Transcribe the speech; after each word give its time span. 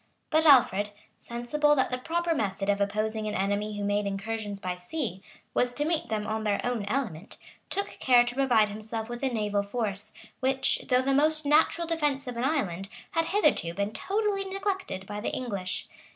]But 0.31 0.47
Alfred, 0.47 0.89
sensible 1.21 1.75
that 1.75 1.91
the 1.91 1.99
proper 1.99 2.33
method 2.33 2.69
of 2.69 2.81
opposing 2.81 3.27
an 3.27 3.35
enemy 3.35 3.77
who 3.77 3.83
made 3.83 4.07
incursions 4.07 4.59
by 4.59 4.75
sea, 4.77 5.21
was 5.53 5.75
to 5.75 5.85
meet 5.85 6.09
them 6.09 6.25
on 6.25 6.43
their 6.43 6.59
own 6.63 6.85
element, 6.85 7.37
took 7.69 7.85
care 7.99 8.23
to 8.23 8.33
provide 8.33 8.69
himself 8.69 9.09
with 9.09 9.21
a 9.21 9.29
naval 9.29 9.61
force,[*] 9.61 10.11
which, 10.39 10.85
though 10.89 11.03
the 11.03 11.13
most 11.13 11.45
natural 11.45 11.85
defence 11.85 12.25
of 12.25 12.35
an 12.35 12.43
island, 12.43 12.89
had 13.11 13.25
hitherto 13.25 13.75
been 13.75 13.91
totally 13.93 14.43
neglected 14.43 15.05
by 15.05 15.19
the 15.21 15.29
English. 15.29 15.87